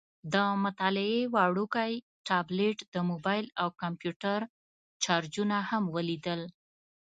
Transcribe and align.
د 0.33 0.35
مطالعې 0.63 1.21
وړوکی 1.33 1.91
ټابلیټ، 2.27 2.77
د 2.93 2.95
موبایل 3.09 3.45
او 3.61 3.67
کمپیوټر 3.81 4.39
چارجرونه 5.03 5.57
هم 5.69 5.83
ولیدل. 5.95 6.41